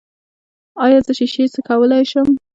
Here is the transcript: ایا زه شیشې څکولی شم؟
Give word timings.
ایا 0.83 0.99
زه 1.05 1.11
شیشې 1.19 1.43
څکولی 1.53 2.03
شم؟ 2.11 2.27